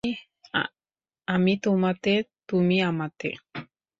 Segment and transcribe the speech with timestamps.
[1.27, 2.13] আমি তোমাতে,
[2.47, 3.29] তুমি আমাতে।